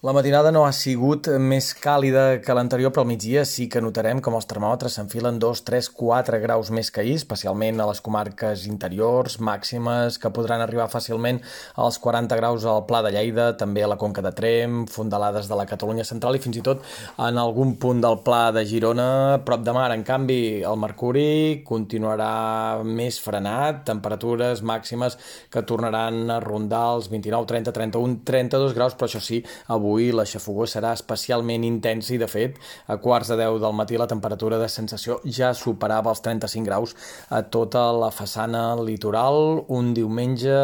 La 0.00 0.14
matinada 0.16 0.48
no 0.48 0.62
ha 0.64 0.70
sigut 0.72 1.26
més 1.44 1.66
càlida 1.76 2.38
que 2.40 2.54
l'anterior, 2.56 2.88
però 2.88 3.02
al 3.04 3.08
migdia 3.10 3.42
sí 3.44 3.66
que 3.68 3.82
notarem 3.84 4.22
com 4.24 4.32
els 4.32 4.46
termòmetres 4.48 4.94
s'enfilen 4.96 5.36
2, 5.36 5.60
3, 5.66 5.90
4 5.92 6.38
graus 6.40 6.70
més 6.72 6.88
que 6.88 7.02
ahir, 7.02 7.18
especialment 7.20 7.82
a 7.84 7.88
les 7.90 8.00
comarques 8.00 8.62
interiors, 8.64 9.36
màximes, 9.44 10.16
que 10.16 10.30
podran 10.32 10.64
arribar 10.64 10.86
fàcilment 10.88 11.42
als 11.84 11.98
40 12.00 12.38
graus 12.40 12.64
al 12.64 12.86
Pla 12.88 13.02
de 13.04 13.10
Lleida, 13.12 13.50
també 13.60 13.82
a 13.84 13.90
la 13.92 13.98
Conca 14.00 14.24
de 14.24 14.32
Trem, 14.38 14.86
fondalades 14.88 15.50
de 15.52 15.58
la 15.60 15.66
Catalunya 15.68 16.08
Central 16.08 16.38
i 16.38 16.40
fins 16.46 16.56
i 16.56 16.64
tot 16.64 16.80
en 17.18 17.42
algun 17.44 17.76
punt 17.84 18.00
del 18.00 18.22
Pla 18.24 18.40
de 18.56 18.64
Girona, 18.64 19.10
prop 19.44 19.68
de 19.68 19.76
mar. 19.76 19.90
En 19.92 20.06
canvi, 20.08 20.40
el 20.64 20.80
mercuri 20.80 21.60
continuarà 21.68 22.80
més 22.88 23.20
frenat, 23.20 23.84
temperatures 23.92 24.64
màximes 24.64 25.20
que 25.52 25.66
tornaran 25.68 26.24
a 26.32 26.40
rondar 26.40 26.86
els 26.96 27.12
29, 27.12 27.52
30, 27.52 27.78
31, 27.82 28.18
32 28.24 28.78
graus, 28.80 28.96
però 28.96 29.12
això 29.12 29.20
sí, 29.28 29.44
avui 29.68 29.89
avui 29.90 30.12
la 30.14 30.24
xafogó 30.28 30.66
serà 30.70 30.92
especialment 30.94 31.64
intensa 31.66 32.14
i, 32.14 32.18
de 32.20 32.28
fet, 32.30 32.58
a 32.86 32.96
quarts 33.02 33.32
de 33.32 33.36
10 33.40 33.58
del 33.62 33.74
matí 33.74 33.98
la 33.98 34.06
temperatura 34.06 34.58
de 34.60 34.68
sensació 34.70 35.18
ja 35.24 35.50
superava 35.56 36.12
els 36.14 36.22
35 36.22 36.66
graus 36.66 36.94
a 37.28 37.42
tota 37.42 37.88
la 37.96 38.10
façana 38.14 38.76
litoral. 38.78 39.64
Un 39.68 39.90
diumenge 39.96 40.54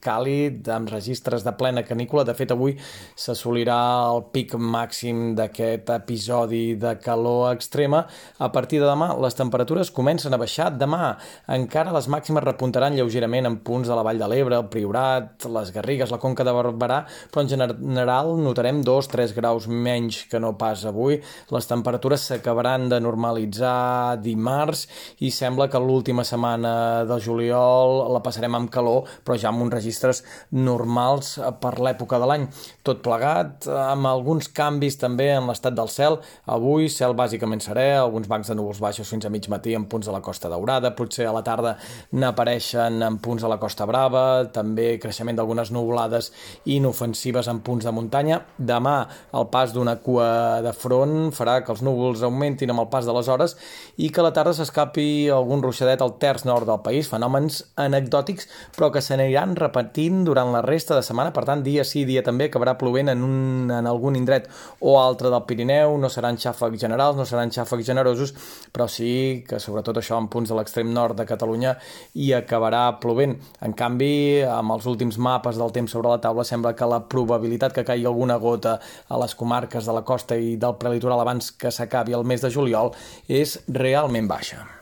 càlid, 0.00 0.64
amb 0.72 0.88
registres 0.92 1.44
de 1.44 1.52
plena 1.60 1.84
canícula. 1.84 2.24
De 2.24 2.34
fet, 2.36 2.54
avui 2.54 2.76
s'assolirà 3.20 3.80
el 4.14 4.24
pic 4.32 4.54
màxim 4.56 5.34
d'aquest 5.36 5.92
episodi 5.98 6.76
de 6.80 6.94
calor 7.04 7.52
extrema. 7.52 8.06
A 8.38 8.50
partir 8.52 8.80
de 8.80 8.88
demà, 8.88 9.12
les 9.20 9.36
temperatures 9.36 9.92
comencen 9.92 10.32
a 10.32 10.40
baixar. 10.40 10.70
Demà 10.80 11.16
encara 11.52 11.92
les 11.92 12.08
màximes 12.08 12.46
repuntaran 12.46 12.96
lleugerament 12.96 13.50
en 13.50 13.60
punts 13.66 13.90
de 13.90 13.96
la 13.98 14.06
Vall 14.06 14.20
de 14.20 14.30
l'Ebre, 14.30 14.56
el 14.56 14.72
Priorat, 14.72 15.44
les 15.50 15.74
Garrigues, 15.74 16.10
la 16.10 16.20
Conca 16.22 16.46
de 16.46 16.54
Barberà, 16.56 17.02
però 17.30 17.44
en 17.44 17.52
general 17.52 18.32
notarem 18.40 18.69
notarem 18.70 18.82
2-3 18.84 19.34
graus 19.34 19.66
menys 19.66 20.26
que 20.30 20.38
no 20.38 20.56
pas 20.56 20.84
avui. 20.86 21.20
Les 21.50 21.66
temperatures 21.66 22.22
s'acabaran 22.28 22.88
de 22.88 23.00
normalitzar 23.00 24.20
dimarts 24.22 24.86
i 25.20 25.30
sembla 25.30 25.68
que 25.68 25.78
l'última 25.78 26.24
setmana 26.24 27.04
de 27.04 27.18
juliol 27.20 28.12
la 28.12 28.22
passarem 28.22 28.54
amb 28.54 28.70
calor, 28.70 29.08
però 29.24 29.36
ja 29.36 29.50
amb 29.50 29.62
uns 29.62 29.74
registres 29.74 30.22
normals 30.52 31.38
per 31.60 31.78
l'època 31.80 32.18
de 32.18 32.26
l'any. 32.26 32.46
Tot 32.82 33.02
plegat, 33.02 33.66
amb 33.66 34.06
alguns 34.06 34.48
canvis 34.48 34.98
també 35.00 35.30
en 35.34 35.48
l'estat 35.48 35.74
del 35.74 35.90
cel. 35.90 36.20
Avui, 36.46 36.88
cel 36.88 37.14
bàsicament 37.14 37.62
serè, 37.62 37.96
alguns 37.98 38.28
bancs 38.28 38.50
de 38.50 38.58
núvols 38.58 38.80
baixos 38.80 39.10
fins 39.10 39.26
a 39.26 39.30
mig 39.30 39.48
matí 39.50 39.74
en 39.74 39.86
punts 39.90 40.06
de 40.06 40.14
la 40.14 40.22
Costa 40.22 40.48
Daurada, 40.48 40.94
potser 40.94 41.26
a 41.26 41.34
la 41.34 41.42
tarda 41.42 41.76
n'apareixen 42.12 43.02
en 43.02 43.18
punts 43.18 43.42
de 43.42 43.50
la 43.50 43.58
Costa 43.60 43.86
Brava, 43.86 44.46
també 44.52 44.98
creixement 45.00 45.38
d'algunes 45.38 45.72
nuvolades 45.74 46.30
inofensives 46.70 47.48
en 47.50 47.60
punts 47.64 47.86
de 47.86 47.94
muntanya. 47.94 48.40
Demà 48.60 49.08
el 49.32 49.46
pas 49.48 49.72
d'una 49.72 49.96
cua 50.04 50.60
de 50.60 50.72
front 50.76 51.30
farà 51.32 51.60
que 51.64 51.72
els 51.72 51.80
núvols 51.84 52.20
augmentin 52.26 52.70
amb 52.72 52.82
el 52.84 52.90
pas 52.92 53.06
de 53.08 53.14
les 53.16 53.28
hores 53.32 53.56
i 53.96 54.10
que 54.12 54.20
a 54.20 54.26
la 54.26 54.32
tarda 54.36 54.52
s'escapi 54.56 55.30
algun 55.32 55.62
ruixadet 55.64 56.02
al 56.04 56.18
terç 56.20 56.44
nord 56.44 56.68
del 56.68 56.82
país, 56.84 57.08
fenòmens 57.08 57.62
anecdòtics 57.80 58.48
però 58.76 58.90
que 58.92 59.00
s'aniran 59.00 59.56
repetint 59.56 60.22
durant 60.28 60.52
la 60.52 60.60
resta 60.66 60.98
de 60.98 61.04
setmana, 61.06 61.32
per 61.32 61.46
tant 61.48 61.64
dia 61.64 61.86
sí, 61.88 62.04
dia 62.04 62.22
també 62.26 62.50
acabarà 62.50 62.76
plovent 62.80 63.08
en, 63.14 63.24
un, 63.24 63.72
en 63.72 63.88
algun 63.88 64.18
indret 64.18 64.50
o 64.80 64.98
altre 65.00 65.32
del 65.32 65.46
Pirineu, 65.48 65.96
no 65.96 66.12
seran 66.12 66.36
xàfecs 66.40 66.84
generals, 66.84 67.16
no 67.16 67.24
seran 67.28 67.52
xàfecs 67.54 67.88
generosos, 67.88 68.34
però 68.74 68.88
sí 68.92 69.42
que 69.48 69.60
sobretot 69.62 70.02
això 70.02 70.20
en 70.20 70.28
punts 70.28 70.52
de 70.52 70.58
l'extrem 70.58 70.92
nord 70.92 71.16
de 71.16 71.26
Catalunya 71.28 71.76
hi 72.14 72.32
acabarà 72.36 72.84
plovent. 73.00 73.38
En 73.64 73.72
canvi, 73.76 74.42
amb 74.44 74.76
els 74.76 74.86
últims 74.90 75.16
mapes 75.18 75.56
del 75.60 75.72
temps 75.72 75.96
sobre 75.96 76.12
la 76.12 76.20
taula 76.20 76.44
sembla 76.44 76.74
que 76.76 76.88
la 76.88 77.00
probabilitat 77.08 77.74
que 77.76 77.86
caigui 77.86 78.08
alguna 78.08 78.36
gota 78.36 78.49
gota 78.50 78.78
a 79.08 79.22
les 79.22 79.36
comarques 79.38 79.86
de 79.86 79.96
la 79.96 80.04
costa 80.06 80.36
i 80.36 80.58
del 80.60 80.76
prelitoral 80.82 81.22
abans 81.22 81.54
que 81.54 81.72
s'acabi 81.72 82.18
el 82.18 82.26
mes 82.26 82.44
de 82.44 82.52
juliol 82.52 82.94
és 83.28 83.58
realment 83.80 84.30
baixa. 84.30 84.79